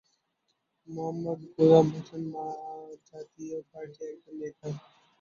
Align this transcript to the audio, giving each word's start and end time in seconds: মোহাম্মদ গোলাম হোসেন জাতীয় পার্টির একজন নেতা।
মোহাম্মদ 0.89 1.39
গোলাম 1.53 1.85
হোসেন 1.93 2.23
জাতীয় 3.07 3.57
পার্টির 3.69 4.07
একজন 4.11 4.35
নেতা। 4.41 4.67